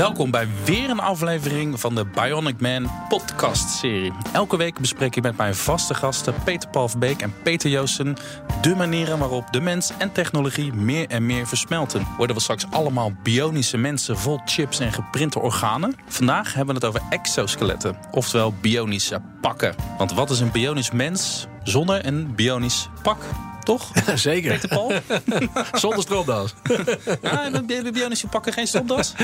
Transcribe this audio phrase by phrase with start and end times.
[0.00, 4.12] Welkom bij weer een aflevering van de Bionic Man podcast-serie.
[4.32, 8.16] Elke week bespreek ik met mijn vaste gasten Peter Paul Verbeek en Peter Joosten
[8.62, 12.06] de manieren waarop de mens en technologie meer en meer versmelten.
[12.16, 15.96] Worden we straks allemaal bionische mensen vol chips en geprinte organen?
[16.08, 19.74] Vandaag hebben we het over exoskeletten, oftewel bionische pakken.
[19.98, 23.18] Want wat is een bionisch mens zonder een bionisch pak?
[23.64, 23.92] Toch?
[24.14, 24.52] Zeker.
[24.52, 24.92] Peter Paul?
[25.80, 26.54] Zonder stropdas.
[27.22, 29.14] ja, en de bionische pakken geen stropdas?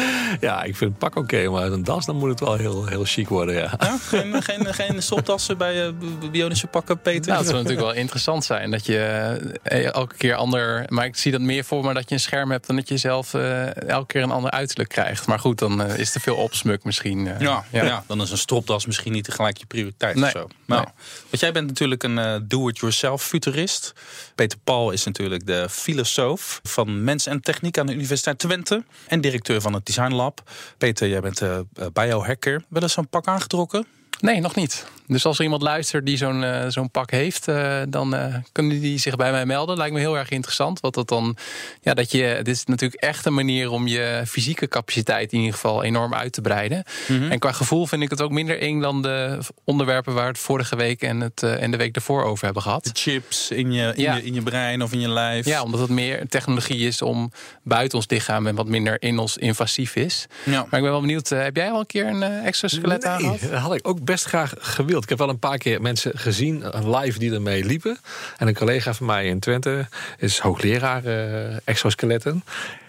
[0.41, 3.05] ja, ik vind het pak oké, maar een das dan moet het wel heel, heel
[3.05, 3.75] chic worden, ja.
[3.79, 5.93] ja geen, geen, geen stropdassen bij uh,
[6.31, 7.27] bionische pakken, Peter?
[7.27, 10.85] Nou, het zou natuurlijk wel interessant zijn dat je uh, elke keer ander...
[10.89, 12.67] Maar ik zie dat meer voor me dat je een scherm hebt...
[12.67, 15.27] dan dat je zelf uh, elke keer een ander uiterlijk krijgt.
[15.27, 17.25] Maar goed, dan is er veel opsmuk misschien.
[17.25, 18.05] Ja, ja, ja.
[18.07, 20.49] dan is een stropdas misschien niet tegelijk je prioriteit nee, of zo.
[20.67, 20.93] Nou, nee.
[21.31, 23.95] Want jij bent natuurlijk een do-it-yourself futurist.
[24.37, 28.85] Peter Paul is natuurlijk de filosoof van mens en techniek aan de Universiteit Twente.
[29.07, 30.51] En directeur van het Design Lab.
[30.79, 31.59] Peter, jij bent uh,
[31.93, 32.65] biohacker.
[32.69, 33.87] Wel eens zo'n pak aangetrokken?
[34.21, 34.87] Nee, nog niet.
[35.07, 38.81] Dus als er iemand luistert die zo'n uh, zo'n pak heeft, uh, dan uh, kunnen
[38.81, 39.77] die zich bij mij melden.
[39.77, 40.81] Lijkt me heel erg interessant.
[40.81, 41.37] Wat dat dan,
[41.81, 45.55] ja, dat je, dit is natuurlijk echt een manier om je fysieke capaciteit in ieder
[45.55, 46.85] geval enorm uit te breiden.
[47.09, 47.31] Mm -hmm.
[47.31, 50.39] En qua gevoel vind ik het ook minder eng dan de onderwerpen waar we het
[50.39, 52.85] vorige week en, het, en de week ervoor over hebben gehad.
[52.85, 54.15] De chips in je, in, ja.
[54.15, 55.45] je, in je brein of in je lijf.
[55.47, 59.37] Ja, omdat het meer technologie is om buiten ons lichaam en wat minder in ons
[59.37, 60.27] invasief is.
[60.45, 60.51] Ja.
[60.51, 63.41] Maar ik ben wel benieuwd, heb jij al een keer een exoskelet nee, aangehad?
[63.41, 65.03] dat had ik ook best graag gewild.
[65.03, 67.99] Ik heb wel een paar keer mensen gezien, live, die ermee liepen.
[68.37, 69.87] En een collega van mij in Twente
[70.19, 72.45] is hoogleraar uh, exoskeletten.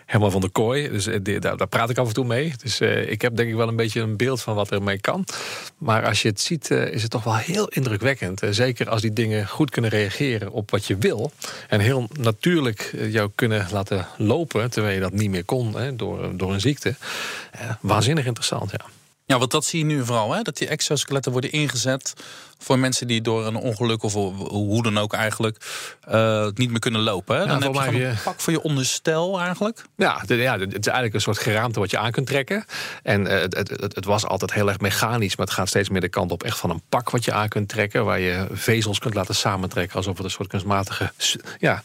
[0.05, 0.89] Helemaal van de kooi.
[0.89, 2.53] Dus uh, daar, praat ik af en toe mee.
[2.63, 5.25] Dus ik heb denk ik wel een beetje een beeld van wat er mee kan.
[5.77, 8.41] Maar als je het ziet, is het toch wel heel indrukwekkend.
[8.49, 11.31] zeker als die dingen goed kunnen reageren op wat je wil.
[11.67, 14.71] En heel natuurlijk jou kunnen laten lopen.
[14.71, 16.95] Terwijl je dat niet meer kon hè, door, door een ziekte.
[17.81, 18.96] waanzinnig interessant, ja.
[19.27, 20.41] Ja, want dat zie je nu vooral, hè?
[20.41, 22.13] dat die exoskeletten worden ingezet
[22.57, 25.57] voor mensen die door een ongeluk of hoe dan ook eigenlijk
[26.09, 27.37] uh, niet meer kunnen lopen.
[27.37, 27.45] Hè?
[27.45, 29.83] Dan heb je, je een pak voor je onderstel eigenlijk.
[29.95, 32.65] Ja, de, ja, het is eigenlijk een soort geraamte wat je aan kunt trekken.
[33.03, 36.01] En uh, het, het, het, was altijd heel erg mechanisch, maar het gaat steeds meer
[36.01, 38.99] de kant op echt van een pak wat je aan kunt trekken, waar je vezels
[38.99, 41.11] kunt laten samentrekken alsof het een soort kunstmatige
[41.59, 41.81] ja,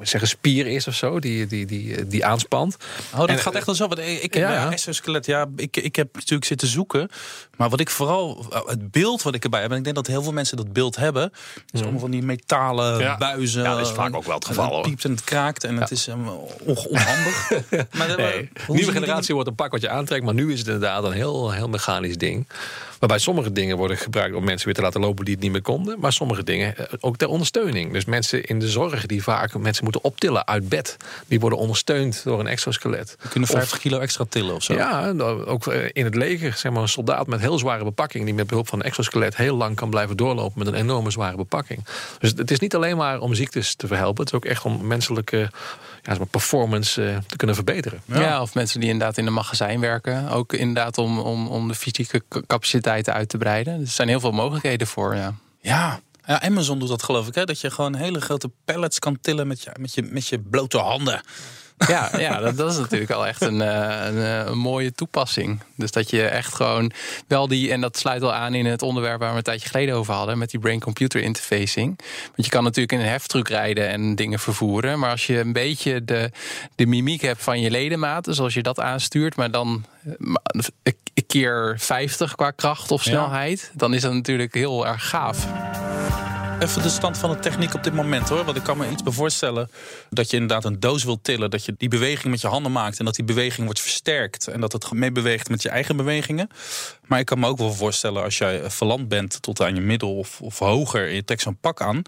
[0.00, 2.76] zeggen spier is of zo, die, die, die, die aanspant.
[3.12, 3.88] Oh, dat en, gaat echt wel zo.
[3.88, 4.70] Want ik heb ja, ja.
[4.70, 7.10] exoskelet, ja, ik, ik heb natuurlijk zitten zoeken.
[7.56, 10.22] Maar wat ik vooral, het beeld wat ik erbij heb, en ik denk dat heel
[10.22, 11.32] veel mensen dat beeld hebben,
[11.70, 13.16] is allemaal van die metalen ja.
[13.16, 13.62] buizen.
[13.62, 14.72] Ja, dat is vaak ook wel het geval.
[14.76, 16.28] Het piept en het kraakt en het is um,
[16.64, 17.50] onhandig.
[17.96, 18.50] maar de, nee.
[18.68, 21.52] Nieuwe generatie wordt een pak wat je aantrekt, maar nu is het inderdaad een heel,
[21.52, 22.46] heel mechanisch ding.
[22.98, 25.62] Waarbij sommige dingen worden gebruikt om mensen weer te laten lopen die het niet meer
[25.62, 26.00] konden.
[26.00, 27.92] Maar sommige dingen ook ter ondersteuning.
[27.92, 30.96] Dus mensen in de zorg die vaak mensen moeten optillen uit bed.
[31.26, 33.16] Die worden ondersteund door een exoskelet.
[33.20, 34.74] Die kunnen 50 of, kilo extra tillen of zo.
[34.74, 35.12] Ja,
[35.46, 36.52] ook in het leger.
[36.52, 38.24] Zeg maar een soldaat met heel zware bepakking.
[38.24, 41.36] Die met behulp van een exoskelet heel lang kan blijven doorlopen met een enorme zware
[41.36, 41.84] bepakking.
[42.18, 44.24] Dus het is niet alleen maar om ziektes te verhelpen.
[44.24, 45.50] Het is ook echt om menselijke
[46.02, 48.00] ja, performance uh, te kunnen verbeteren.
[48.04, 48.20] Ja.
[48.20, 48.42] ja.
[48.42, 50.28] of mensen die inderdaad in een magazijn werken.
[50.28, 53.78] Ook inderdaad om, om, om de fysieke capaciteiten uit te breiden.
[53.78, 55.14] Dus er zijn heel veel mogelijkheden voor.
[55.14, 55.34] Ja.
[55.60, 57.34] Ja, ja, Amazon doet dat geloof ik.
[57.34, 57.44] Hè?
[57.44, 60.78] Dat je gewoon hele grote pallets kan tillen met je, met je, met je blote
[60.78, 61.20] handen.
[61.88, 64.16] Ja, ja dat, dat, is natuurlijk al echt een, een,
[64.48, 65.60] een, mooie toepassing.
[65.74, 66.92] Dus dat je echt gewoon
[67.26, 69.94] wel die, en dat sluit al aan in het onderwerp waar we een tijdje geleden
[69.94, 72.00] over hadden, met die brain-computer interfacing.
[72.24, 74.98] Want je kan natuurlijk in een heftruck rijden en dingen vervoeren.
[74.98, 76.30] Maar als je een beetje de,
[76.74, 79.84] de mimiek hebt van je ledematen, zoals je dat aanstuurt, maar dan
[80.82, 83.78] een keer 50 qua kracht of snelheid, ja.
[83.78, 85.46] dan is dat natuurlijk heel erg gaaf.
[86.60, 88.44] Even de stand van de techniek op dit moment hoor.
[88.44, 89.70] Want ik kan me iets voorstellen
[90.10, 91.50] dat je inderdaad een doos wilt tillen.
[91.50, 92.98] Dat je die beweging met je handen maakt.
[92.98, 94.48] En dat die beweging wordt versterkt.
[94.48, 96.48] En dat het meebeweegt met je eigen bewegingen.
[97.06, 100.16] Maar ik kan me ook wel voorstellen als jij verland bent tot aan je middel
[100.16, 101.08] of, of hoger.
[101.08, 102.02] En je trekt zo'n pak aan.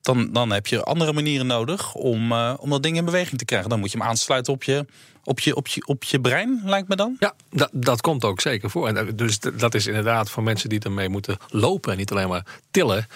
[0.00, 3.44] Dan, dan heb je andere manieren nodig om, uh, om dat ding in beweging te
[3.44, 3.68] krijgen.
[3.70, 4.86] Dan moet je hem aansluiten op je,
[5.30, 7.16] op je, op je, op je brein, lijkt me dan?
[7.18, 8.88] Ja, dat, dat komt ook zeker voor.
[8.88, 12.44] En dus dat is inderdaad voor mensen die ermee moeten lopen en niet alleen maar
[12.70, 13.06] tillen,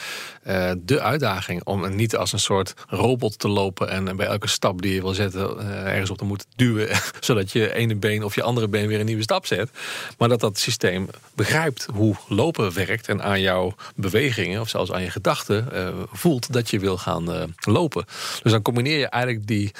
[0.46, 4.82] uh, de uitdaging om niet als een soort robot te lopen en bij elke stap
[4.82, 6.88] die je wil zetten uh, ergens op te moeten duwen,
[7.20, 9.70] zodat je ene been of je andere been weer een nieuwe stap zet.
[10.18, 15.02] Maar dat dat systeem begrijpt hoe lopen werkt en aan jouw bewegingen of zelfs aan
[15.02, 15.68] je gedachten
[16.12, 18.04] voelt dat je wil gaan lopen.
[18.42, 19.72] Dus dan combineer je eigenlijk die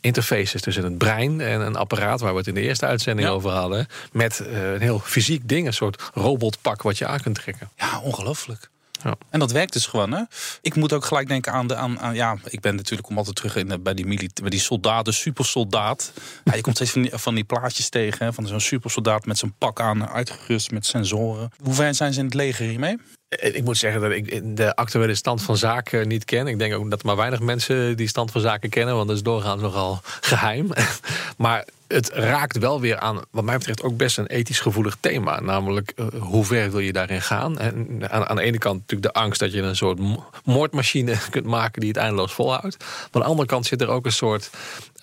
[0.00, 3.34] interfaces tussen het brein en een apparaat waar we het in de eerste uitzending ja.
[3.34, 3.86] over hadden.
[4.12, 7.70] Met uh, een heel fysiek ding, een soort robotpak wat je aan kunt trekken.
[7.76, 8.70] Ja, ongelooflijk.
[9.02, 9.14] Ja.
[9.30, 10.12] En dat werkt dus gewoon.
[10.12, 10.22] Hè?
[10.60, 11.74] Ik moet ook gelijk denken aan de.
[11.74, 14.60] Aan, aan ja, ik ben natuurlijk om altijd terug in, bij, die milita- bij die
[14.60, 16.12] soldaten, supersoldaat.
[16.44, 18.26] Ja, je komt steeds van die, van die plaatjes tegen.
[18.26, 21.50] Hè, van zo'n supersoldaat met zijn pak aan, uitgerust met sensoren.
[21.62, 22.96] Hoe ver zijn ze in het leger hiermee?
[23.28, 26.46] Ik moet zeggen dat ik de actuele stand van zaken niet ken.
[26.46, 29.22] Ik denk ook dat maar weinig mensen die stand van zaken kennen, want dat is
[29.22, 30.70] doorgaans nogal geheim.
[31.36, 35.40] Maar het raakt wel weer aan, wat mij betreft, ook best een ethisch gevoelig thema.
[35.40, 37.58] Namelijk, uh, hoe ver wil je daarin gaan?
[37.58, 39.98] En aan, aan, de ene kant natuurlijk de angst dat je een soort
[40.44, 42.76] moordmachine kunt maken die het eindeloos volhoudt.
[42.78, 44.50] Maar aan de andere kant zit er ook een soort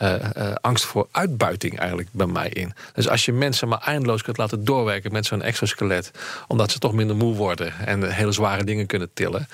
[0.01, 0.15] uh,
[0.61, 2.73] angst voor uitbuiting eigenlijk bij mij in.
[2.93, 6.11] Dus als je mensen maar eindeloos kunt laten doorwerken met zo'n exoskelet,
[6.47, 9.47] omdat ze toch minder moe worden en hele zware dingen kunnen tillen.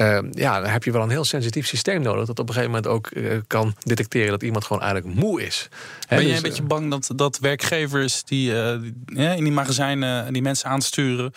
[0.00, 2.26] Uh, ja, dan heb je wel een heel sensitief systeem nodig.
[2.26, 5.68] Dat op een gegeven moment ook uh, kan detecteren dat iemand gewoon eigenlijk moe is.
[6.06, 10.32] He, ben je dus, een beetje bang dat, dat werkgevers die, die in die magazijnen
[10.32, 11.32] die mensen aansturen,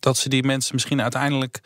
[0.00, 1.60] dat ze die mensen misschien uiteindelijk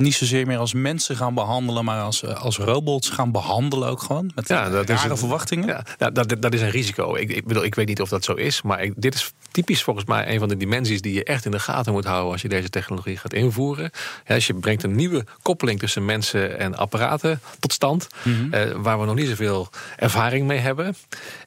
[0.00, 4.32] niet zozeer meer als mensen gaan behandelen, maar als, als robots gaan behandelen ook gewoon?
[4.34, 5.84] Met ja, dat is een, verwachtingen?
[5.98, 7.14] Ja, dat, dat is een risico.
[7.14, 9.82] Ik, ik, bedoel, ik weet niet of dat zo is, maar ik, dit is typisch
[9.82, 12.42] volgens mij een van de dimensies die je echt in de gaten moet houden als
[12.42, 13.90] je deze technologie gaat invoeren.
[14.26, 18.54] Ja, als je brengt een nieuwe koppeling tussen mensen en apparaten tot stand, mm -hmm.
[18.54, 20.96] uh, waar we nog niet zoveel ervaring mee hebben.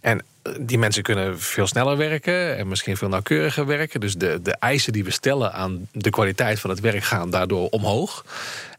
[0.01, 0.21] En
[0.60, 4.00] die mensen kunnen veel sneller werken en misschien veel nauwkeuriger werken.
[4.00, 7.69] Dus de, de eisen die we stellen aan de kwaliteit van het werk gaan daardoor
[7.69, 8.25] omhoog.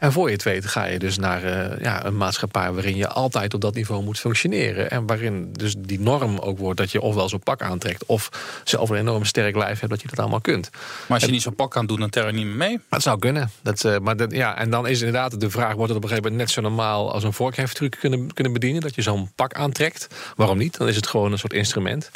[0.04, 3.08] En voor je het weet ga je dus naar uh, ja, een maatschappij waarin je
[3.08, 4.90] altijd op dat niveau moet functioneren.
[4.90, 8.28] En waarin dus die norm ook wordt dat je ofwel zo'n pak aantrekt of
[8.64, 10.70] zelf een enorm sterk lijf hebt dat je dat allemaal kunt.
[10.72, 12.80] Maar als je en, niet zo'n pak kan doen, dan tel je niet meer mee.
[12.88, 13.50] Dat zou kunnen.
[13.62, 16.08] Dat, uh, maar dat, ja, en dan is inderdaad de vraag: wordt het op een
[16.08, 18.80] gegeven moment net zo normaal als een vorkheftruc kunnen, kunnen bedienen?
[18.80, 20.06] Dat je zo'n pak aantrekt?
[20.36, 20.78] Waarom niet?
[20.78, 22.10] Dan is het gewoon een soort instrument.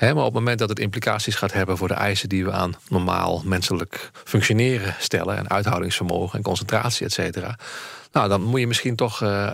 [0.00, 2.74] Maar op het moment dat het implicaties gaat hebben voor de eisen die we aan
[2.88, 7.58] normaal menselijk functioneren stellen, en uithoudingsvermogen en concentratie, et cetera.
[8.16, 9.48] Nou, dan moet je misschien toch uh,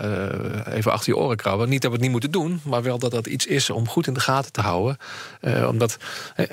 [0.67, 1.69] even achter je oren krabben.
[1.69, 4.07] Niet dat we het niet moeten doen, maar wel dat dat iets is om goed
[4.07, 4.99] in de gaten te houden.
[5.41, 5.97] Uh, omdat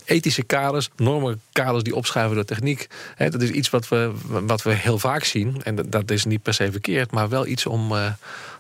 [0.05, 4.61] ethische kaders, normen kaders die opschuiven door techniek, hè, dat is iets wat we, wat
[4.61, 5.61] we heel vaak zien.
[5.63, 7.87] En dat, dat is niet per se verkeerd, maar wel iets om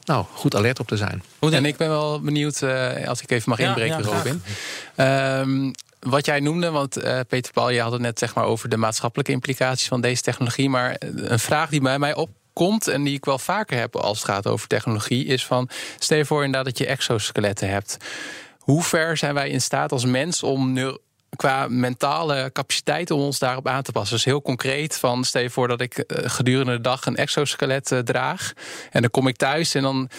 [0.03, 1.23] nou, goed alert op te zijn.
[1.39, 4.41] En ik ben wel benieuwd, uh, als ik even mag inbreken, ja, Robin.
[4.97, 8.69] Um, wat jij noemde, want uh, Peter Paul, je had het net zeg maar, over
[8.69, 10.69] de maatschappelijke implicaties van deze technologie.
[10.69, 12.15] Maar een vraag die bij mij
[12.59, 15.69] opkomt en die ik wel vaker heb als het gaat over technologie, is van
[15.99, 17.97] stel je voor inderdaad dat je exoskeletten hebt.
[18.59, 20.77] Hoe ver zijn wij in staat als mens om
[21.35, 24.15] qua mentale capaciteit om ons daarop aan te passen.
[24.15, 27.99] Dus heel concreet van stel je voor dat ik gedurende de dag een exoskelet uh,
[27.99, 28.53] draag.
[28.91, 30.09] En dan kom ik thuis en dan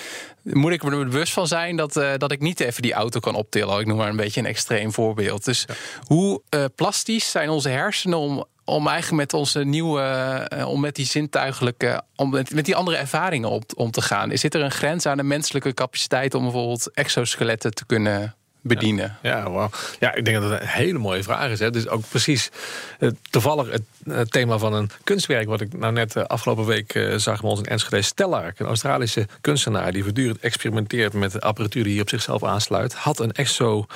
[0.42, 3.34] moet ik er bewust van zijn dat, uh, dat ik niet even die auto kan
[3.34, 3.80] optillen.
[3.80, 5.44] Ik noem maar een beetje een extreem voorbeeld.
[5.44, 5.74] Dus ja.
[6.04, 10.94] hoe uh, plastisch zijn onze hersenen om om eigenlijk met onze nieuwe, uh, om met
[10.94, 14.38] die zintuigelijke, om met, die andere ervaringen op, om te gaan.
[14.38, 19.16] Zit er een grens aan de menselijke capaciteit om bijvoorbeeld exoskeletten te kunnen bedienen?
[19.22, 19.72] Ja, wow.
[20.00, 21.58] ja, ik denk dat het een hele mooie vraag is.
[21.58, 21.70] Hè.
[21.70, 22.50] Dus ook precies
[22.98, 25.46] uh, toevallig het, thema van een kunstwerk...
[25.48, 28.02] wat ik nou net uh, afgelopen week zag bij ons in Enschede.
[28.02, 29.92] Stellark, een Australische kunstenaar...
[29.92, 32.94] die voortdurend experimenteert met de apparatuur die op zichzelf aansluit...
[32.94, 33.86] had een exo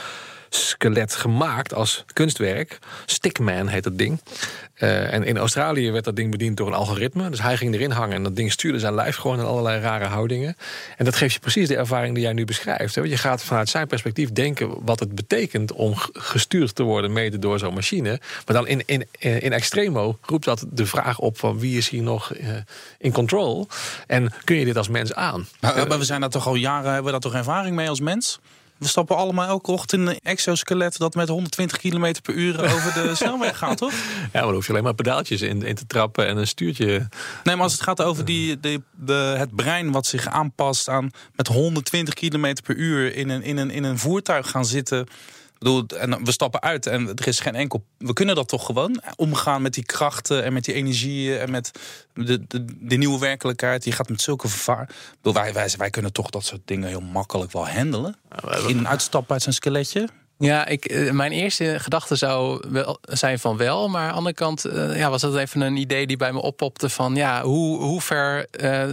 [0.57, 2.79] skelet gemaakt als kunstwerk.
[3.07, 4.21] Stickman heet dat ding.
[4.79, 7.31] Uh, en in Australië werd dat ding bediend door een algoritme.
[7.31, 10.05] Dus hij ging erin hangen en dat ding stuurde zijn lijf gewoon in allerlei rare
[10.05, 10.57] houdingen.
[10.97, 12.95] En dat geeft je precies de ervaring die jij nu beschrijft.
[12.95, 13.01] Hè?
[13.01, 17.39] Want je gaat vanuit zijn perspectief denken wat het betekent om gestuurd te worden mede
[17.39, 18.21] door zo'n machine.
[18.47, 22.03] Maar dan in, in, in extremo roept dat de vraag op van wie is hier
[22.03, 22.49] nog uh,
[22.99, 23.69] in control?
[24.07, 25.47] En kun je dit als mens aan?
[25.61, 28.01] Maar, maar we zijn daar toch al jaren, hebben we daar toch ervaring mee als
[28.01, 28.41] mens?
[28.79, 32.93] We stappen allemaal elke ochtend in een exoskelet dat met 120 km per uur over
[32.93, 33.93] de snelweg gaat, toch?
[33.93, 37.09] Ja, maar dan hoef je alleen maar pedaaltjes in, in te trappen en een stuurtje.
[37.45, 41.47] Nee, maar als het gaat over die, de, het brein wat zich aanpast aan met
[41.47, 45.07] 120 km per uur in een, in, een, in een voertuig gaan zitten
[45.97, 47.85] en we stappen uit en er is geen enkel.
[47.99, 51.71] We kunnen dat toch gewoon omgaan met die krachten en met die energieën en met
[52.15, 53.85] de, de, de nieuwe werkelijkheid.
[53.85, 54.91] Je gaat met zulke vervaar.
[55.23, 58.17] Wij, wij, wij kunnen toch dat soort dingen heel makkelijk wel handelen.
[58.67, 60.09] In een uitstap uit zijn skeletje.
[60.45, 63.89] Ja, ik, eh, mijn eerste gedachte zou wel zijn van wel.
[63.89, 66.41] Maar aan de andere kant uh, ja, was dat even een idee die bij me
[66.41, 68.85] oppopte van ja, hoe, hoe ver uh,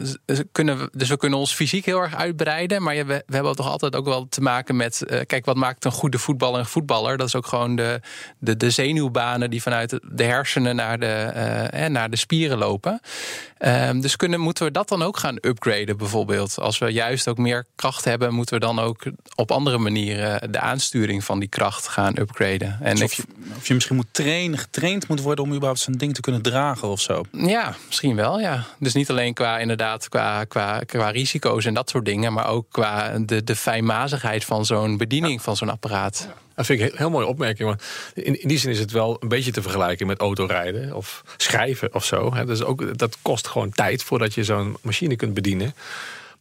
[0.52, 0.90] kunnen we.
[0.92, 2.84] Dus we kunnen ons fysiek heel erg uitbreiden.
[2.84, 5.04] Maar we, we hebben toch altijd ook wel te maken met.
[5.26, 7.18] Kijk, wat maakt een goede voetballer een voetballer?
[7.18, 8.00] Dat is ook gewoon de,
[8.40, 13.00] de, de zenuwbanen die vanuit de hersenen naar de, eh, naar de spieren lopen.
[13.60, 16.60] Um, dus kunnen, moeten we dat dan ook gaan upgraden, bijvoorbeeld?
[16.60, 19.04] Als we juist ook meer kracht hebben, moeten we dan ook
[19.36, 22.78] op andere manieren de aansturing van die kracht gaan upgraden.
[22.82, 23.24] En of, je,
[23.58, 26.88] of je misschien moet trainen, getraind moet worden om überhaupt zo'n ding te kunnen dragen
[26.88, 27.24] of zo.
[27.32, 28.66] Ja, misschien wel, ja.
[28.80, 32.66] Dus niet alleen qua inderdaad qua, qua, qua risico's en dat soort dingen, maar ook
[32.72, 36.28] qua de, de fijnmazigheid van zo'n bediening van zo'n apparaat.
[36.56, 37.68] Dat vind ik een heel mooie opmerking.
[37.70, 37.84] Want
[38.14, 41.94] in, in, die zin is het wel een beetje te vergelijken met autorijden of schrijven
[41.94, 42.30] of zo.
[42.46, 45.74] Dus ook, dat kost gewoon tijd voordat je zo'n machine kunt bedienen.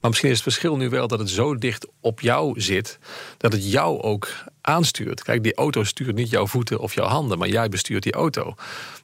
[0.01, 2.99] Maar misschien is het verschil nu wel dat het zo dicht op jou zit,
[3.37, 4.29] dat het jou ook
[4.61, 5.23] aanstuurt.
[5.23, 8.55] Kijk, die auto stuurt niet jouw voeten of jouw handen, maar jij bestuurt die auto.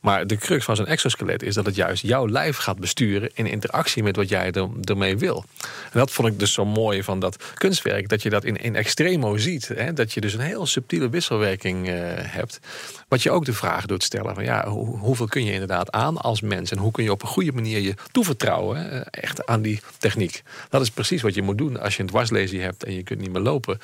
[0.00, 3.46] Maar de crux van zo'n exoskelet is dat het juist jouw lijf gaat besturen in
[3.46, 5.44] interactie met wat jij er, ermee wil.
[5.92, 8.76] En dat vond ik dus zo mooi van dat kunstwerk, dat je dat in, in
[8.76, 9.68] extremo ziet.
[9.68, 9.92] Hè?
[9.92, 12.60] Dat je dus een heel subtiele wisselwerking uh, hebt.
[13.08, 16.40] Wat je ook de vraag doet stellen: van ja, hoeveel kun je inderdaad aan als
[16.40, 19.80] mens en hoe kun je op een goede manier je toevertrouwen uh, echt aan die
[19.98, 20.42] techniek?
[20.70, 23.20] Dat is precies wat je moet doen als je een dwarslesie hebt en je kunt
[23.20, 23.80] niet meer lopen.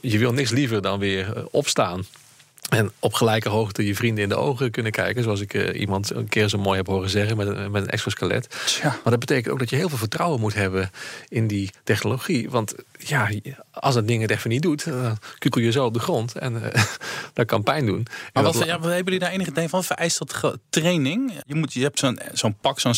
[0.00, 2.04] Je wil niks liever dan weer eh, opstaan.
[2.68, 5.22] En op gelijke hoogte je vrienden in de ogen kunnen kijken.
[5.22, 7.90] Zoals ik uh, iemand een keer zo mooi heb horen zeggen met een, met een
[7.90, 8.56] exoskelet.
[8.82, 10.90] Maar dat betekent ook dat je heel veel vertrouwen moet hebben
[11.28, 12.50] in die technologie.
[12.50, 13.30] Want ja,
[13.70, 16.38] als dat ding het even niet doet, dan uh, kukkel je zo op de grond.
[16.38, 16.62] En uh,
[17.34, 18.06] dat kan pijn doen.
[18.32, 19.84] Maar wat, ja, hebben jullie daar enige idee van?
[19.84, 21.32] Vereist dat training?
[21.46, 22.94] Je, moet, je hebt zo'n zo'n pak, zo'n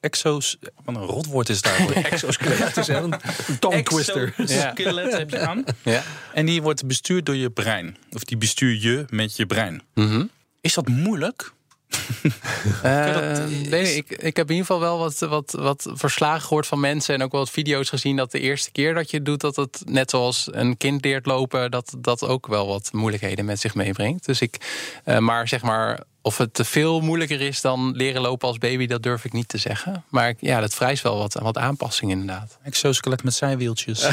[0.00, 0.56] exos...
[0.84, 1.90] Wat een rotwoord is daar.
[2.10, 3.14] exoskelet is een
[3.58, 4.34] tongue twister.
[4.36, 5.64] Exoskelet heb je aan.
[5.82, 6.02] Ja.
[6.32, 7.96] En die wordt bestuurd door je brein.
[8.12, 9.82] Of die bestuur je met je brein.
[9.94, 10.30] Mm
[10.60, 11.52] Is dat moeilijk?
[12.84, 16.80] uh, nee, ik, ik heb in ieder geval wel wat, wat, wat verslagen gehoord van
[16.80, 19.40] mensen en ook wel wat video's gezien dat de eerste keer dat je het doet,
[19.40, 23.60] dat het net zoals een kind leert lopen, dat dat ook wel wat moeilijkheden met
[23.60, 24.26] zich meebrengt.
[24.26, 24.56] Dus ik,
[25.04, 28.86] uh, maar zeg maar of het te veel moeilijker is dan leren lopen als baby,
[28.86, 30.04] dat durf ik niet te zeggen.
[30.08, 32.58] Maar ja, dat vereist wel wat, wat aanpassing inderdaad.
[32.62, 34.00] Exoskelet met zijwieltjes.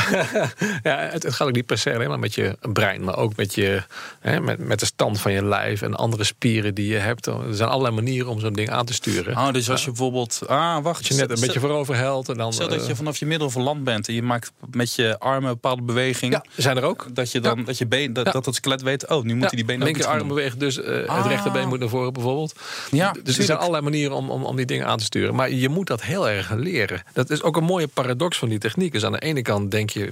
[0.83, 3.35] ja, het, het, gaat ook niet per se alleen maar met je brein, maar ook
[3.35, 3.83] met, je,
[4.19, 7.25] hè, met, met de stand van je lijf en andere spieren die je hebt.
[7.25, 9.37] Er zijn allerlei manieren om zo'n ding aan te sturen.
[9.37, 10.41] Oh, dus als je bijvoorbeeld.
[10.47, 11.07] Ah, wacht.
[11.07, 12.53] je net een beetje voorover helt en dan.
[12.53, 15.49] Stel dat je vanaf je middel van land bent en je maakt met je armen
[15.49, 16.41] een bepaalde bewegingen.
[16.45, 17.07] Ja, zijn er ook.
[17.13, 19.07] Dat je dan dat je been, dat, dat het skelet weet.
[19.07, 19.83] Oh, nu moet hij die benen.
[19.83, 20.85] Linkerarm beweegt, dus uh,
[21.15, 22.53] het rechterbeen moet naar voren bijvoorbeeld.
[22.91, 25.35] Ja, dus er zijn allerlei manieren om, om, om die dingen aan te sturen.
[25.35, 27.03] Maar je moet dat heel erg leren.
[27.13, 28.91] Dat is ook een mooie paradox van die techniek.
[28.91, 30.11] Dus aan de ene kant denk je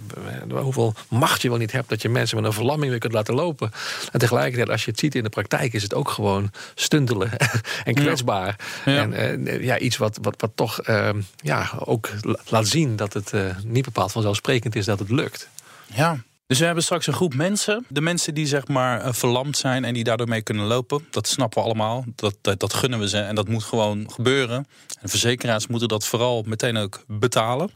[0.49, 3.13] eh, hoeveel macht je wel niet hebt dat je mensen met een verlamming weer kunt
[3.13, 3.71] laten lopen.
[4.11, 7.31] En tegelijkertijd, als je het ziet in de praktijk, is het ook gewoon stuntelen
[7.85, 8.55] en kwetsbaar.
[8.85, 12.09] En uh, ja, iets wat, wat, wat toch uh, ja, ook
[12.47, 15.49] laat zien dat het uh, niet bepaald vanzelfsprekend is dat het lukt.
[15.85, 16.17] Ja,
[16.47, 17.85] dus we hebben straks een groep mensen.
[17.89, 21.05] De mensen die zeg maar eh, verlamd zijn en die daardoor mee kunnen lopen.
[21.09, 22.05] Dat snappen we allemaal.
[22.15, 24.67] Dat, dat, dat gunnen we ze en dat moet gewoon gebeuren.
[25.01, 27.71] En verzekeraars moeten dat vooral meteen ook betalen.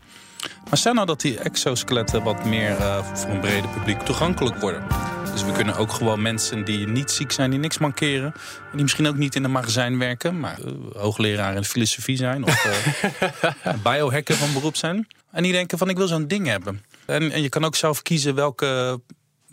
[0.69, 4.83] Maar stel nou dat die exoskeletten wat meer uh, voor een brede publiek toegankelijk worden.
[5.31, 8.33] Dus we kunnen ook gewoon mensen die niet ziek zijn, die niks mankeren.
[8.73, 12.65] Die misschien ook niet in een magazijn werken, maar uh, hoogleraar in filosofie zijn of
[12.65, 15.07] uh, biohacker van beroep zijn.
[15.31, 16.81] En die denken van ik wil zo'n ding hebben.
[17.05, 19.01] En, en je kan ook zelf kiezen welke,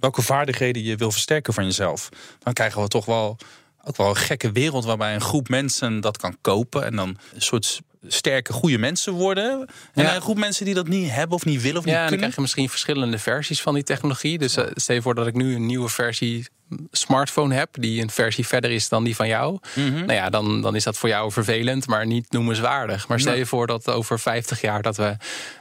[0.01, 2.09] welke vaardigheden je wil versterken van jezelf.
[2.39, 3.39] Dan krijgen we toch wel
[3.85, 7.41] ook wel een gekke wereld waarbij een groep mensen dat kan kopen en dan een
[7.41, 9.69] soort sterke, goede mensen worden.
[9.95, 12.11] En een groep mensen die dat niet hebben of niet willen of niet ja, kunnen.
[12.11, 14.39] dan krijg je misschien verschillende versies van die technologie.
[14.39, 16.47] Dus uh, stel je voor dat ik nu een nieuwe versie
[16.91, 19.95] smartphone heb, die een versie verder is dan die van jou, mm -hmm.
[19.95, 23.09] nou ja, dan, dan is dat voor jou vervelend, maar niet noemenswaardig.
[23.09, 25.17] Maar stel je voor dat over 50 jaar dat we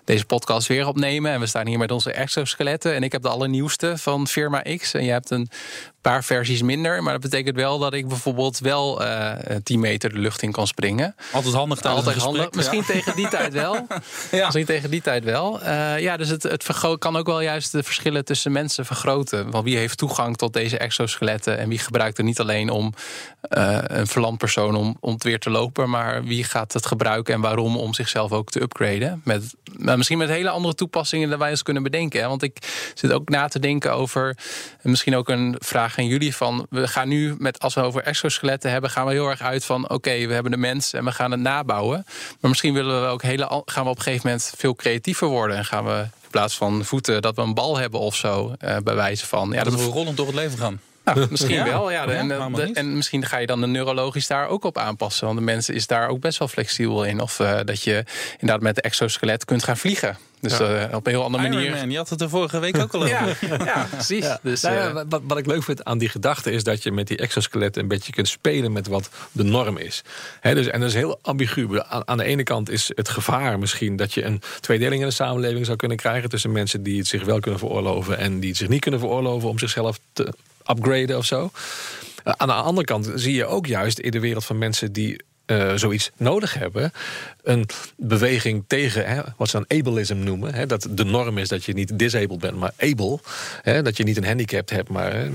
[0.05, 3.29] deze podcast weer opnemen en we staan hier met onze exoskeletten en ik heb de
[3.29, 5.49] allernieuwste van firma X en je hebt een
[6.11, 9.31] paar versies minder, maar dat betekent wel dat ik bijvoorbeeld wel uh,
[9.63, 11.15] 10 meter de lucht in kan springen.
[11.31, 12.51] Altijd handig Altijd handig.
[12.51, 12.93] Misschien ja.
[12.93, 13.73] tegen die tijd wel.
[14.31, 14.45] ja.
[14.45, 15.61] Misschien tegen die tijd wel.
[15.63, 16.65] Uh, ja, dus het, het
[16.99, 19.51] kan ook wel juist de verschillen tussen mensen vergroten.
[19.51, 22.93] Want wie heeft toegang tot deze exoskeletten en wie gebruikt het niet alleen om
[23.49, 27.33] uh, een verlamd persoon om, om het weer te lopen, maar wie gaat het gebruiken
[27.33, 29.21] en waarom om zichzelf ook te upgraden?
[29.23, 32.21] Met, maar misschien met hele andere toepassingen dan wij eens kunnen bedenken.
[32.21, 32.27] Hè?
[32.27, 32.57] Want ik
[32.93, 34.37] zit ook na te denken over
[34.81, 38.71] misschien ook een vraag aan jullie van we gaan nu met als we over exoskeletten
[38.71, 41.11] hebben, gaan we heel erg uit van oké, okay, we hebben de mens en we
[41.11, 42.05] gaan het nabouwen.
[42.39, 45.57] Maar misschien willen we ook hele, gaan we op een gegeven moment veel creatiever worden
[45.57, 48.77] en gaan we in plaats van voeten dat we een bal hebben of zo, uh,
[48.83, 49.51] bij wijze van.
[49.51, 50.79] Ja, dat, dat we rollend door het leven gaan.
[51.15, 51.63] Nou, misschien ja.
[51.63, 52.07] wel, ja.
[52.07, 55.25] En, ja, de, en, misschien ga je dan de neurologisch daar ook op aanpassen.
[55.25, 57.19] Want de mensen is daar ook best wel flexibel in.
[57.19, 60.17] Of uh, dat je inderdaad met de exoskelet kunt gaan vliegen.
[60.39, 60.87] Dus ja.
[60.87, 61.71] uh, op een heel andere manier.
[61.71, 63.37] Man, je had het er vorige week ook al over.
[63.41, 64.23] ja, ja, precies.
[64.23, 64.39] Ja.
[64.41, 67.07] Dus, nou ja, wat, wat, ik leuk vind aan die gedachte is dat je met
[67.07, 70.01] die exoskeletten een beetje kunt spelen met wat de norm is.
[70.39, 71.81] He, dus, en dat is heel ambigu.
[71.87, 75.13] Aan, aan, de ene kant is het gevaar misschien dat je een tweedeling in de
[75.13, 78.57] samenleving zou kunnen krijgen tussen mensen die het zich wel kunnen veroorloven en die het
[78.57, 80.33] zich niet kunnen veroorloven om zichzelf te
[80.69, 81.49] upgraden of zo.
[82.23, 85.71] Aan de andere kant zie je ook juist in de wereld van mensen die uh,
[85.75, 86.91] zoiets nodig hebben.
[87.43, 90.53] Een beweging tegen hè, wat ze dan ableism noemen.
[90.53, 93.19] Hè, dat de norm is dat je niet disabled bent, maar able.
[93.61, 94.89] Hè, dat je niet een handicap hebt.
[94.89, 95.27] Maar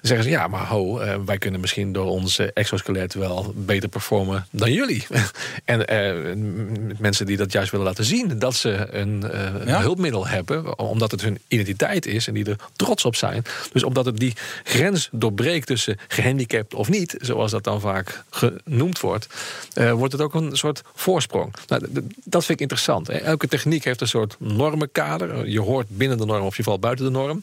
[0.00, 4.46] zeggen ze ja, maar ho, uh, wij kunnen misschien door ons exoskelet wel beter performen
[4.50, 5.06] dan jullie.
[5.64, 9.24] en uh, mensen die dat juist willen laten zien, dat ze een
[9.66, 9.80] ja?
[9.80, 13.42] hulpmiddel hebben, omdat het hun identiteit is en die er trots op zijn.
[13.72, 19.00] Dus omdat het die grens doorbreekt tussen gehandicapt of niet, zoals dat dan vaak genoemd
[19.00, 19.28] wordt
[19.74, 21.54] uh, wordt het ook een soort voorsprong.
[21.66, 21.88] Nou,
[22.24, 23.06] dat vind ik interessant.
[23.06, 23.14] Hè.
[23.14, 25.48] Elke techniek heeft een soort normenkader.
[25.48, 27.42] Je hoort binnen de norm of je valt buiten de norm.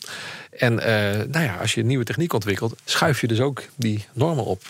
[0.52, 0.86] En uh,
[1.32, 4.62] nou ja, als je een nieuwe techniek ontwikkelt, schuif je dus ook die normen op.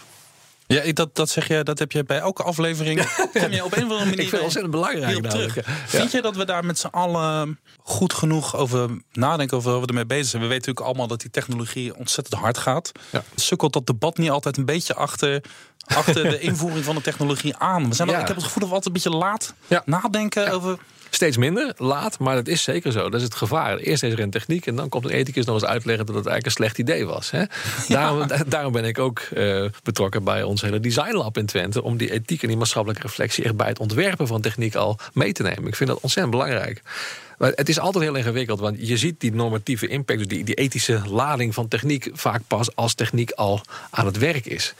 [0.67, 2.99] Ja, dat, dat zeg je, dat heb je bij elke aflevering.
[3.41, 4.11] Kom je op een of andere manier.
[4.11, 5.29] Ik vind het ontzettend belangrijk.
[5.29, 5.55] Terug.
[5.55, 5.63] Ja.
[5.85, 9.87] Vind je dat we daar met z'n allen goed genoeg over nadenken, over wat we
[9.87, 10.41] ermee bezig zijn?
[10.41, 12.91] We weten natuurlijk allemaal dat die technologie ontzettend hard gaat.
[13.09, 13.23] Ja.
[13.35, 15.41] Sukkelt dat debat niet altijd een beetje achter
[15.87, 17.89] achter de invoering van de technologie aan.
[17.89, 19.53] We zijn ik heb het gevoel dat we altijd een beetje laat
[19.85, 20.77] nadenken over.
[21.09, 23.09] Steeds minder, laat, maar dat is zeker zo.
[23.09, 23.77] Dat is het gevaar.
[23.77, 26.25] Eerst is er een techniek en dan komt een ethicus nog eens uitleggen dat het
[26.25, 27.31] eigenlijk een slecht idee was.
[27.31, 27.43] Hè?
[27.87, 31.83] Daarom, daarom, ben ik ook uh, betrokken bij ons hele designlab in Twente.
[31.83, 35.31] Om die ethiek en die maatschappelijke reflectie echt bij het ontwerpen van techniek al mee
[35.31, 35.67] te nemen.
[35.67, 36.81] Ik vind dat ontzettend belangrijk.
[37.37, 41.01] Het is altijd heel ingewikkeld, want je ziet die normatieve impact, dus die, die ethische
[41.09, 44.73] lading van techniek, vaak pas als techniek al aan het werk is.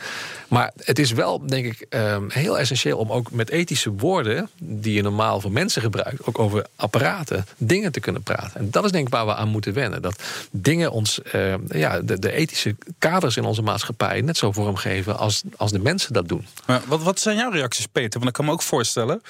[0.48, 4.94] Maar het is wel, denk ik, ehm, heel essentieel om ook met ethische woorden, die
[4.94, 8.60] je normaal voor mensen gebruikt, ook over apparaten, dingen te kunnen praten.
[8.60, 10.02] En dat is denk ik waar we aan moeten wennen.
[10.02, 15.18] Dat dingen ons, ehm, ja, de, de, ethische kaders in onze maatschappij net zo vormgeven
[15.18, 16.46] als, als de mensen dat doen.
[16.66, 18.20] Maar wat, wat zijn jouw reacties, Peter?
[18.20, 19.22] Want ik kan me ook voorstellen,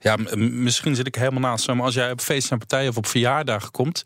[0.00, 3.06] ja, misschien zit ik helemaal naast, maar als jij op feest en partij of op
[3.06, 4.02] verjaardagen komt,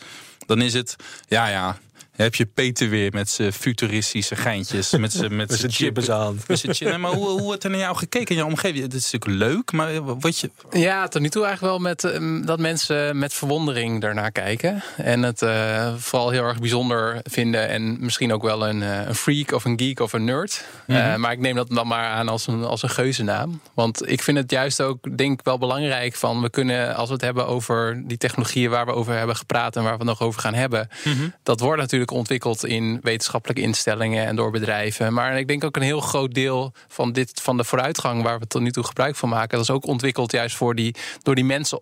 [0.46, 0.96] dan is het,
[1.28, 1.78] ja, ja,
[2.22, 4.90] heb je Peter weer met zijn futuristische geintjes.
[5.00, 6.40] Met zijn met zijn chips aan.
[6.46, 6.98] Met.
[6.98, 8.82] Maar hoe, hoe wordt er naar jou gekeken in jouw omgeving?
[8.82, 10.50] Het is natuurlijk leuk, maar wat je...
[10.70, 14.82] Ja, tot nu toe eigenlijk wel met, ehm, dat mensen met verwondering daarnaar kijken.
[14.96, 17.68] En het uh, vooral heel erg bijzonder vinden.
[17.68, 20.64] En misschien ook wel een, uh, een freak of een geek of een nerd.
[20.86, 21.04] Mm -hmm.
[21.04, 23.60] uh, maar ik neem dat dan maar aan als een, als een geuzennaam.
[23.74, 26.42] Want ik vind het juist ook, denk ik, wel belangrijk van...
[26.42, 29.76] we kunnen, als we het hebben over die technologieën waar we over hebben gepraat...
[29.76, 30.88] en waar we het nog over gaan hebben...
[31.04, 31.34] Mm -hmm.
[31.42, 35.12] dat wordt natuurlijk ontwikkeld in wetenschappelijke instellingen en door bedrijven.
[35.12, 38.46] Maar ik denk ook een heel groot deel van, dit, van de vooruitgang waar we
[38.46, 41.44] tot nu toe gebruik van maken, dat is ook ontwikkeld juist voor die, door die
[41.44, 41.80] mensen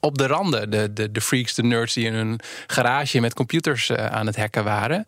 [0.00, 0.70] op de randen.
[0.70, 4.36] De, de, de freaks, de nerds die in hun garage met computers uh, aan het
[4.36, 5.04] hacken waren.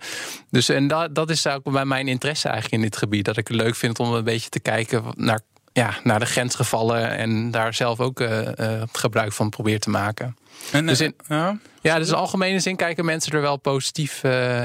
[0.51, 3.25] Dus en dat, dat is ook bij mijn interesse eigenlijk in dit gebied.
[3.25, 5.41] Dat ik het leuk vind om een beetje te kijken naar
[5.77, 10.37] ja, naar de grensgevallen en daar zelf ook uh, uh, gebruik van probeert te maken.
[10.73, 11.59] En, dus in, ja.
[11.81, 14.63] ja, dus in algemene zin kijken mensen er wel positief uh,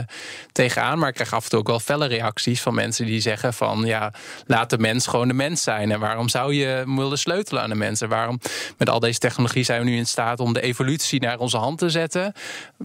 [0.52, 1.00] tegenaan.
[1.00, 3.86] Maar ik krijg af en toe ook wel felle reacties van mensen die zeggen van
[3.86, 4.14] ja,
[4.46, 5.92] laat de mens gewoon de mens zijn.
[5.92, 8.10] En waarom zou je willen sleutelen aan de mensen?
[8.10, 8.40] Waarom
[8.78, 11.78] met al deze technologie zijn we nu in staat om de evolutie naar onze hand
[11.78, 12.34] te zetten?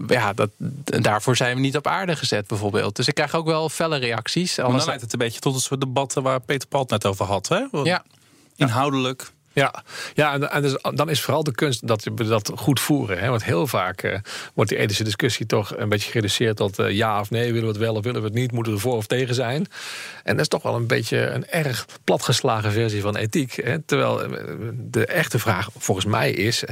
[0.07, 0.49] Ja, dat,
[0.83, 2.95] daarvoor zijn we niet op aarde gezet bijvoorbeeld.
[2.95, 4.57] Dus ik krijg ook wel felle reacties.
[4.57, 7.25] Maar dan leidt het een beetje tot een soort debatten waar Peter Palt net over
[7.25, 7.47] had.
[7.47, 7.79] Hè?
[7.83, 8.03] Ja.
[8.55, 9.31] Inhoudelijk.
[9.57, 13.19] Ja, ja en, dus, dan is vooral de kunst dat we dat goed voeren.
[13.19, 13.29] Hè?
[13.29, 14.17] Want heel vaak uh,
[14.53, 17.67] wordt die ethische discussie toch een beetje gereduceerd tot uh, ja of nee, willen we
[17.67, 19.65] het wel of willen we het niet, moeten we voor of tegen zijn.
[20.23, 23.55] En dat is toch wel een beetje een erg platgeslagen versie van ethiek.
[23.63, 23.79] Hè?
[23.79, 24.29] Terwijl eh,
[24.73, 26.63] de echte vraag volgens mij is: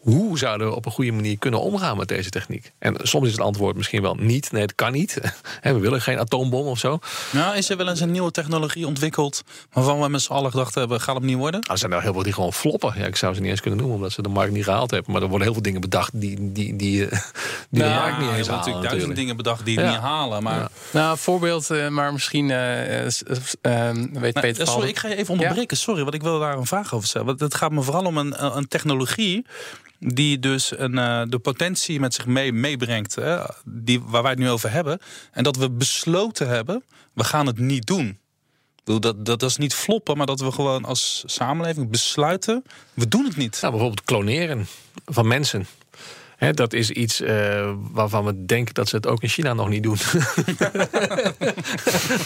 [0.00, 2.72] hoe zouden we op een goede manier kunnen omgaan met deze techniek?
[2.78, 4.52] En soms is het antwoord misschien wel niet.
[4.52, 5.20] Nee, het kan niet.
[5.62, 6.98] We willen geen atoombom of zo.
[7.30, 9.44] Nou, is er wel eens een nieuwe technologie ontwikkeld...
[9.72, 11.60] waarvan we met z'n allen gedacht hebben, gaat het niet worden?
[11.60, 12.94] er zijn er heel veel die gewoon floppen.
[12.96, 15.12] Ja, ik zou ze niet eens kunnen noemen, omdat ze de markt niet gehaald hebben.
[15.12, 17.08] Maar er worden heel veel dingen bedacht die, die, die, die
[17.70, 18.56] de nou, markt niet eens halen.
[18.56, 19.90] natuurlijk duizend dingen bedacht die ja.
[19.90, 20.42] niet halen.
[20.42, 20.58] Maar...
[20.58, 20.68] Ja.
[20.92, 23.06] Nou, voorbeeld, uh, maar misschien uh, uh,
[24.12, 25.76] weet nou, Peter Sorry, ik ga je even onderbreken.
[25.76, 27.26] Sorry, want ik wil daar een vraag over stellen.
[27.26, 29.46] Want het gaat me vooral om een, een technologie
[30.00, 34.40] die dus een, uh, de potentie met zich mee, meebrengt, hè, die, waar wij het
[34.40, 34.98] nu over hebben.
[35.32, 38.18] En dat we besloten hebben, we gaan het niet doen.
[38.84, 43.24] Dat, dat, dat is niet floppen, maar dat we gewoon als samenleving besluiten, we doen
[43.24, 43.58] het niet.
[43.60, 44.66] Nou, bijvoorbeeld kloneren
[45.04, 45.66] van mensen
[46.48, 49.82] dat is iets uh, waarvan we denken dat ze het ook in China nog niet
[49.82, 49.92] doen.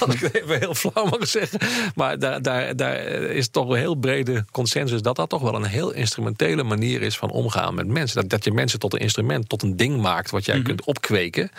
[0.01, 1.59] Als ik het even heel flauw mag zeggen.
[1.95, 5.65] Maar daar, daar, daar is toch een heel brede consensus dat dat toch wel een
[5.65, 8.21] heel instrumentele manier is van omgaan met mensen.
[8.21, 10.69] Dat, dat je mensen tot een instrument, tot een ding maakt wat jij mm -hmm.
[10.69, 11.51] kunt opkweken.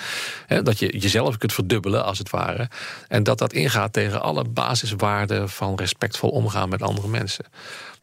[0.64, 2.70] dat je jezelf kunt verdubbelen als het ware.
[3.08, 7.46] En dat dat ingaat tegen alle basiswaarden van respectvol omgaan met andere mensen.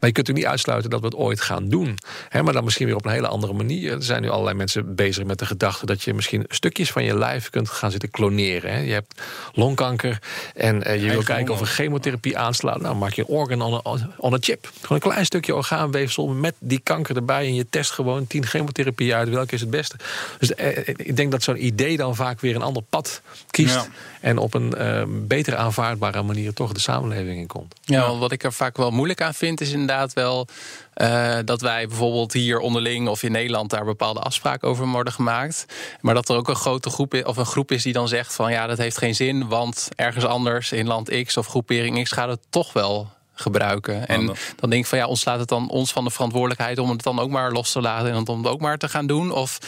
[0.03, 1.97] Maar je kunt er niet uitsluiten dat we het ooit gaan doen.
[2.43, 3.91] maar dan misschien weer op een hele andere manier.
[3.91, 7.03] Er zijn nu al allerlei mensen bezig met de gedachte dat je misschien stukjes van
[7.03, 8.71] je lijf kunt gaan zitten kloneren.
[8.71, 8.79] Hè.
[8.79, 9.21] Je hebt
[9.53, 10.19] longkanker
[10.55, 12.81] en uh, je wil kijken of een chemotherapie aanslaat.
[12.81, 14.71] Nou, maak je een organ on a, on a chip.
[14.81, 17.45] Gewoon een klein stukje orgaanweefsel met die kanker erbij.
[17.45, 19.29] En je test gewoon tien chemotherapieën uit.
[19.29, 19.95] Welke is het beste?
[20.39, 23.89] Dus eh, ik denk dat zo'n idee dan vaak weer een ander pad kiest.
[24.21, 27.75] En op een uh, betere aanvaardbare manier toch de samenleving in komt.
[27.81, 30.47] Ja, wat ik er vaak wel moeilijk aan vind, is inderdaad wel
[30.95, 35.65] uh, dat wij bijvoorbeeld hier onderling of in Nederland daar bepaalde afspraken over worden gemaakt.
[36.01, 38.33] Maar dat er ook een grote groep is, of een groep is die dan zegt
[38.33, 42.11] van ja, dat heeft geen zin, want ergens anders in land X of groepering X
[42.11, 44.07] gaat het toch wel gebruiken.
[44.07, 44.25] En
[44.55, 47.19] dan denk ik van ja, ontslaat het dan ons van de verantwoordelijkheid om het dan
[47.19, 49.31] ook maar los te laten en om het ook maar te gaan doen?
[49.31, 49.59] Of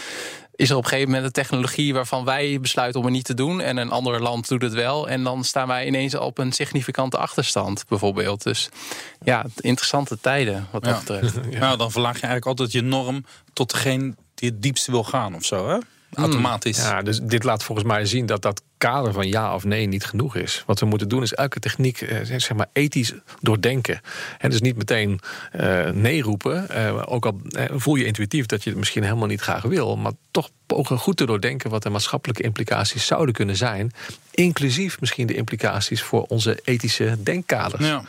[0.55, 3.33] is er op een gegeven moment een technologie waarvan wij besluiten om het niet te
[3.33, 5.09] doen en een ander land doet het wel.
[5.09, 8.43] En dan staan wij ineens op een significante achterstand, bijvoorbeeld.
[8.43, 8.69] Dus
[9.23, 11.33] ja, interessante tijden wat dat betreft.
[11.65, 15.35] Nou, dan verlaag je eigenlijk altijd je norm tot degene die het diepste wil gaan
[15.35, 15.77] of zo, hè?
[16.13, 16.77] Automatisch.
[16.77, 20.05] Ja, dus dit laat volgens mij zien dat dat kader van ja of nee niet
[20.05, 20.63] genoeg is.
[20.65, 24.01] Wat we moeten doen is elke techniek eh, zeg maar ethisch doordenken.
[24.38, 25.19] En dus niet meteen
[25.59, 26.67] uh, nee roepen.
[26.71, 29.97] Uh, ook al voel je intuïtief dat je het misschien helemaal niet graag wil.
[29.97, 33.91] Maar toch pogen goed te doordenken wat de maatschappelijke implicaties zouden kunnen zijn.
[34.31, 37.88] Inclusief misschien de implicaties voor onze ethische denkkaders.
[37.88, 38.03] Ja.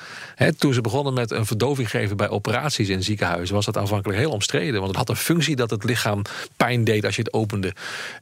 [0.59, 4.31] toen ze begonnen met een verdoving geven bij operaties in ziekenhuizen, was dat aanvankelijk heel
[4.31, 4.75] omstreden.
[4.75, 6.23] Want het had een functie dat het lichaam
[6.57, 7.73] pijn deed als je het opende.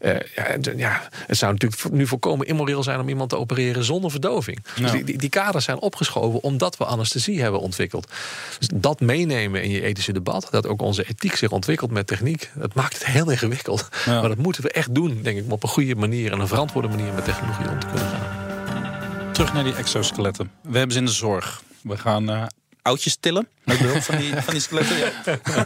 [0.00, 4.10] Uh, ja, ja, het zou natuurlijk nu voorkomen immoreel zijn om iemand te opereren zonder
[4.10, 4.64] verdoving.
[4.80, 8.12] Dus die, die, die, kaders zijn opgeschoven omdat we anesthesie hebben ontwikkeld.
[8.58, 12.50] Dus dat meenemen in je ethische debat, dat ook onze ethiek zich ontwikkelt met techniek,
[12.54, 13.88] dat maakt het heel ingewikkeld.
[14.06, 16.88] Maar dat moeten we echt doen, denk ik, op een goede manier en een verantwoorde
[16.88, 19.32] manier met technologie om te kunnen gaan.
[19.32, 20.50] Terug naar die exoskeletten.
[20.62, 21.62] We hebben ze in de zorg.
[21.82, 22.42] We gaan uh,
[22.82, 24.96] oudjes tillen met behulp van die, van die skeletten.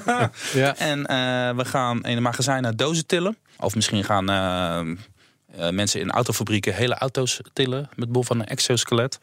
[0.06, 0.30] Ja.
[0.54, 0.76] ja.
[0.92, 3.36] En uh, we gaan in een magazijn naar dozen tillen.
[3.56, 4.96] Of misschien gaan uh,
[5.70, 9.18] mensen in autofabrieken hele auto's tillen met behulp van een exoskelet.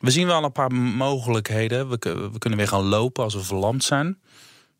[0.00, 1.88] We zien wel een paar mogelijkheden.
[1.88, 1.96] We,
[2.32, 4.18] we kunnen weer gaan lopen als we verlamd zijn.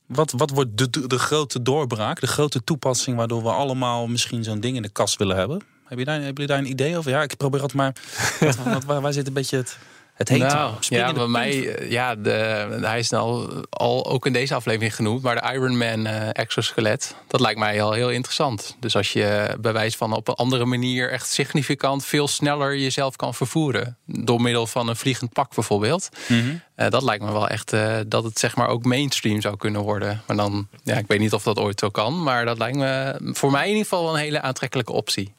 [0.06, 4.60] Wat, wat wordt de, de grote doorbraak, de grote toepassing waardoor we allemaal misschien zo'n
[4.60, 5.62] ding in de kast willen hebben?
[5.84, 7.10] Heb je daar, hebben jullie daar een idee over?
[7.10, 7.96] Ja, ik probeer altijd maar.
[8.74, 9.78] wat, waar, waar zit een beetje het.
[10.16, 12.30] Het heet nou, ja, bij mij, eh, ja, de,
[12.80, 17.40] hij is nou al ook in deze aflevering genoemd, maar de Ironman uh, exoskelet, dat
[17.40, 18.76] lijkt mij al heel interessant.
[18.80, 23.16] Dus als je bij wijze van op een andere manier echt significant veel sneller jezelf
[23.16, 26.60] kan vervoeren, door middel van een vliegend pak bijvoorbeeld, mm -hmm.
[26.76, 29.82] uh, dat lijkt me wel echt uh, dat het zeg maar ook mainstream zou kunnen
[29.82, 30.22] worden.
[30.26, 33.18] Maar dan, ja, ik weet niet of dat ooit zo kan, maar dat lijkt me
[33.22, 35.34] voor mij in ieder geval een hele aantrekkelijke optie.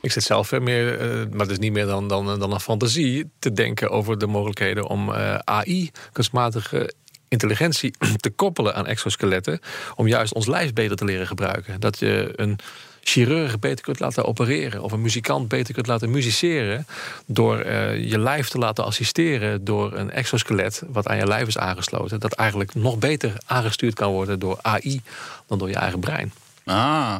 [0.00, 3.30] Ik zit zelf meer, uh, maar het is niet meer dan, dan, dan een fantasie,
[3.38, 6.92] te denken over de mogelijkheden om uh, AI, kunstmatige
[7.28, 9.60] intelligentie, te koppelen aan exoskeletten.
[9.94, 11.80] Om juist ons lijf beter te leren gebruiken.
[11.80, 12.58] Dat je een
[13.08, 14.82] chirurg beter kunt laten opereren.
[14.82, 16.86] Of een muzikant beter kunt laten musiceren.
[17.26, 21.58] Door uh, je lijf te laten assisteren door een exoskelet wat aan je lijf is
[21.58, 22.20] aangesloten.
[22.20, 25.02] Dat eigenlijk nog beter aangestuurd kan worden door AI
[25.46, 26.32] dan door je eigen brein.
[26.64, 27.16] Ah,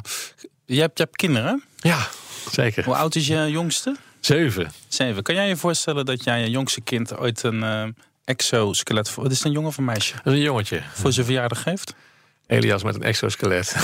[0.65, 1.65] je hebt, je hebt kinderen?
[1.77, 2.09] Ja,
[2.51, 2.85] zeker.
[2.85, 3.97] Hoe oud is je jongste?
[4.21, 4.71] Zeven.
[4.89, 5.23] Zeven.
[5.23, 7.85] Kan jij je voorstellen dat jij je jongste kind ooit een uh,
[8.25, 9.15] exoskelet...
[9.15, 10.15] Wat is het, een jongen of een meisje?
[10.15, 10.83] Dat is een jongetje.
[10.93, 11.95] Voor zijn verjaardag geeft?
[12.49, 13.75] Elias met een exoskelet.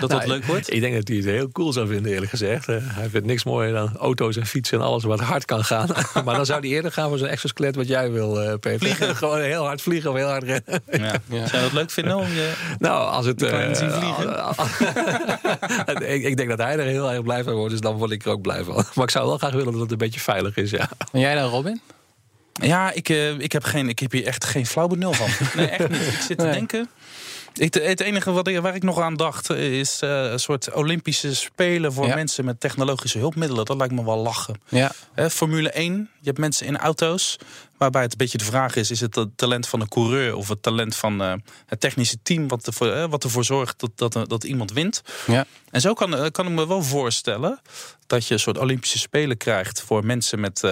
[0.00, 0.72] dat nou, dat leuk wordt?
[0.72, 2.66] Ik denk dat hij het heel cool zou vinden, eerlijk gezegd.
[2.66, 5.88] Hij vindt niks mooier dan auto's en fietsen en alles wat hard kan gaan.
[6.24, 8.78] maar dan zou hij eerder gaan voor zo'n exoskelet wat jij wil, uh, Peter.
[8.78, 9.16] Vliegen.
[9.22, 10.82] Gewoon heel hard vliegen of heel hard rennen.
[10.90, 11.12] Ja.
[11.28, 11.46] Ja.
[11.46, 13.42] Zou je dat leuk vinden om je Nou, als het...
[13.42, 14.54] Uh, zien vliegen?
[16.14, 18.24] ik, ik, denk dat hij er heel erg blij van wordt, dus dan word ik
[18.24, 18.84] er ook blij van.
[18.94, 20.88] Maar ik zou wel graag willen dat het een beetje veilig is, ja.
[21.12, 21.80] En jij dan, Robin?
[22.52, 25.28] Ja, ik, uh, ik, heb geen, ik heb hier echt geen flauw benul van.
[25.56, 26.00] Nee, echt niet.
[26.00, 26.52] Ik zit te nee.
[26.52, 26.88] denken...
[27.54, 31.92] Ik, het enige wat waar ik nog aan dacht is uh, een soort Olympische Spelen
[31.92, 32.14] voor ja.
[32.14, 33.64] mensen met technologische hulpmiddelen.
[33.64, 34.60] Dat lijkt me wel lachen.
[34.68, 34.92] Ja.
[35.14, 37.38] He, Formule 1, je hebt mensen in auto's.
[37.76, 40.48] Waarbij het een beetje de vraag is: is het het talent van de coureur of
[40.48, 41.32] het talent van uh,
[41.66, 45.02] het technische team wat ervoor, uh, wat ervoor zorgt dat, dat, dat iemand wint?
[45.26, 45.46] Ja.
[45.70, 47.60] En zo kan, kan ik me wel voorstellen
[48.06, 50.62] dat je een soort Olympische Spelen krijgt voor mensen met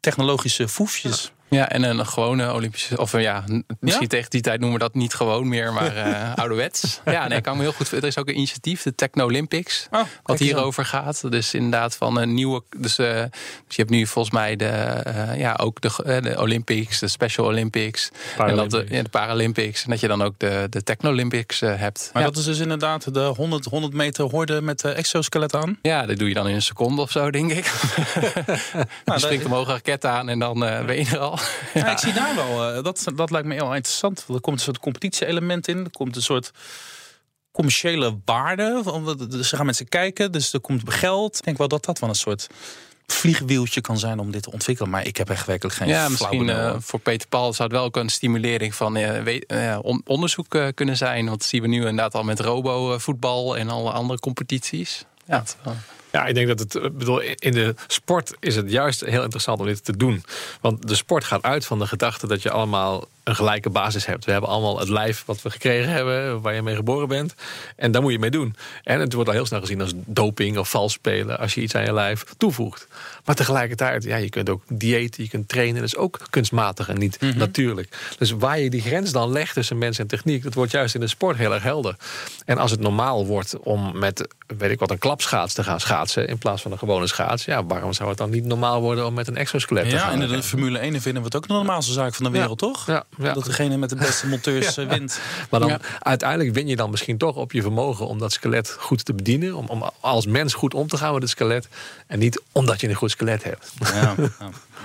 [0.00, 1.22] technologische foefjes.
[1.22, 1.41] Ja.
[1.52, 2.98] Ja, en een gewone Olympische.
[2.98, 3.44] Of ja,
[3.80, 4.08] misschien ja?
[4.08, 7.00] tegen die tijd noemen we dat niet gewoon meer, maar uh, ouderwets.
[7.04, 7.92] Ja, nee, ik kan me heel goed.
[7.92, 11.30] Er is ook een initiatief, de Techno Olympics, oh, wat hierover gaat.
[11.30, 12.62] Dus inderdaad van een nieuwe.
[12.76, 13.06] Dus, uh,
[13.66, 17.46] dus je hebt nu volgens mij de, uh, ja, ook de, de Olympics, de Special
[17.46, 18.10] Olympics.
[18.38, 19.84] En dat de, ja, de Paralympics.
[19.84, 22.10] En dat je dan ook de, de Techno Olympics hebt.
[22.12, 22.28] Maar ja.
[22.28, 25.78] dat is dus inderdaad de 100, 100 meter horde met de exoskelet aan?
[25.82, 27.72] Ja, dat doe je dan in een seconde of zo, denk ik.
[28.74, 31.38] nou, je springt omhoog een raket aan en dan ben je er al.
[31.74, 31.80] Ja.
[31.80, 31.90] ja.
[31.90, 34.24] ik zie daar wel, uh, dat, dat lijkt me heel interessant.
[34.28, 35.78] Er komt een soort competitie-element in.
[35.78, 36.50] Er komt een soort
[37.52, 38.82] commerciële waarde.
[39.42, 41.36] Ze gaan mensen kijken, dus er komt geld.
[41.36, 42.46] Ik denk wel dat dat wel een soort
[43.06, 44.90] vliegwieltje kan zijn om dit te ontwikkelen.
[44.90, 47.86] Maar ik heb echt werkelijk geen Ja, misschien uh, voor Peter Paul zou het wel
[47.86, 51.26] ook een stimulering van uh, onderzoek uh, kunnen zijn.
[51.26, 55.04] Want dat zien we nu inderdaad al met robo-voetbal en alle andere competities.
[55.26, 55.76] Ja, ja,
[56.12, 56.98] ik denk dat het.
[56.98, 60.24] Bedoel, in de sport is het juist heel interessant om dit te doen.
[60.60, 64.24] Want de sport gaat uit van de gedachte dat je allemaal een gelijke basis hebt.
[64.24, 67.34] We hebben allemaal het lijf wat we gekregen hebben, waar je mee geboren bent.
[67.76, 68.56] En daar moet je mee doen.
[68.84, 71.74] En het wordt al heel snel gezien als doping of vals spelen als je iets
[71.74, 72.88] aan je lijf toevoegt.
[73.24, 75.74] Maar tegelijkertijd, ja, je kunt ook diëten, je kunt trainen.
[75.74, 77.38] Dat is ook kunstmatig en niet mhm.
[77.38, 78.14] natuurlijk.
[78.18, 81.00] Dus waar je die grens dan legt tussen mens en techniek, dat wordt juist in
[81.00, 81.96] de sport heel erg helder.
[82.44, 86.28] En als het normaal wordt om met, weet ik wat, een klapschaats te gaan schaatsen
[86.28, 89.14] in plaats van een gewone schaats, ja, waarom zou het dan niet normaal worden om
[89.14, 90.18] met een exoskelet te gaan?
[90.18, 92.58] Ja, in de Formule 1 vinden we het ook de normaalste zaak van de wereld,
[92.58, 92.86] toch?
[92.86, 93.32] Ja, ja.
[93.32, 95.20] Dat degene met de beste monteurs eh, wint.
[95.50, 99.04] Maar dan uiteindelijk win je dan misschien toch op je vermogen om dat skelet goed
[99.04, 99.54] te bedienen.
[99.54, 101.68] Om, om als mens goed om te gaan met het skelet.
[102.06, 103.72] En niet omdat je een goed skelet hebt.
[103.78, 104.14] Ja,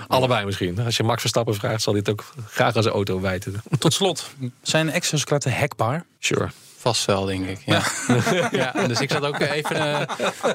[0.08, 0.80] Allebei misschien.
[0.80, 3.62] Als je Max Verstappen vraagt, zal hij het ook graag aan zijn auto wijten.
[3.78, 4.30] Tot slot,
[4.62, 6.04] zijn exoskeletten hackbaar?
[6.18, 6.50] Sure.
[6.80, 7.62] Vast wel, denk ik.
[7.66, 7.82] Ja.
[8.50, 8.72] ja.
[8.86, 10.00] dus ik zat ook even uh,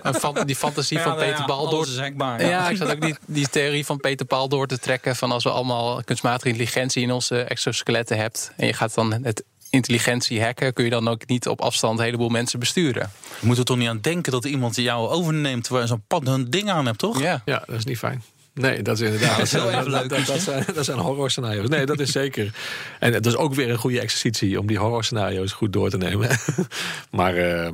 [0.02, 2.38] een die fantasie van nou Peter Paul door te ja.
[2.38, 5.16] ja, ik zat ook die, die theorie van Peter Paul door te trekken.
[5.16, 8.52] Van als we allemaal kunstmatige intelligentie in onze exoskeletten hebt.
[8.58, 12.06] En je gaat dan het intelligentie hacken, kun je dan ook niet op afstand een
[12.06, 13.12] heleboel mensen besturen.
[13.40, 16.28] Je moet er toch niet aan denken dat iemand jou overneemt waar je zo'n pad
[16.28, 17.20] een ding aan hebt, toch?
[17.22, 17.42] Ja.
[17.46, 18.24] ja, dat is niet fijn.
[18.54, 19.52] Nee, dat is inderdaad.
[19.52, 20.10] dat, leuk.
[20.10, 21.70] Dat, dat, zijn, dat zijn horror scenario's.
[21.70, 22.54] Nee, dat is zeker.
[23.00, 25.98] En het is ook weer een goede exercitie om die horror scenario's goed door te
[25.98, 26.30] nemen.
[27.12, 27.70] maar uh,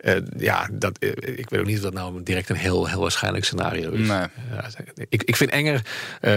[0.00, 3.00] uh, ja, dat, uh, ik weet ook niet of dat nou direct een heel, heel
[3.00, 4.08] waarschijnlijk scenario is.
[4.08, 4.26] Nee.
[5.08, 5.82] ik, ik vind enger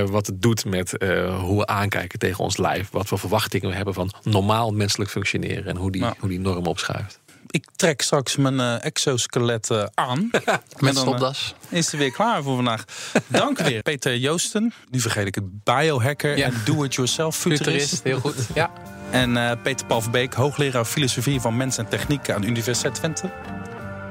[0.10, 0.92] wat het doet met
[1.40, 2.90] hoe we aankijken tegen ons lijf.
[2.90, 5.66] Wat voor verwachtingen we hebben van normaal menselijk functioneren.
[5.66, 10.30] En hoe die, hoe die norm opschuift ik trek straks mijn uh, exoskelet uh, aan.
[10.80, 11.56] Met stopdas.
[11.70, 12.84] Uh, is er weer klaar voor vandaag.
[13.28, 14.74] Dank weer, Peter Joosten.
[14.90, 15.64] Nu vergeet ik het.
[15.64, 16.46] Biohacker ja.
[16.46, 18.04] en do-it-yourself futurist.
[18.04, 18.72] Heel goed, ja.
[19.12, 23.30] En Peter Paul Verbeek, hoogleraar filosofie van mens en techniek aan de Universiteit Twente.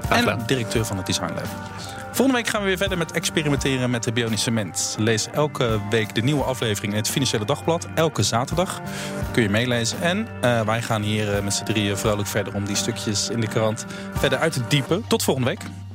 [0.08, 1.97] En directeur van het Design Lab.
[2.18, 4.94] Volgende week gaan we weer verder met experimenteren met de bionische mens.
[4.98, 7.88] Lees elke week de nieuwe aflevering in het Financiële Dagblad.
[7.94, 8.80] Elke zaterdag
[9.32, 10.00] kun je meelezen.
[10.00, 13.40] En uh, wij gaan hier uh, met z'n drieën vrolijk verder om die stukjes in
[13.40, 15.04] de krant verder uit te diepen.
[15.06, 15.87] Tot volgende week.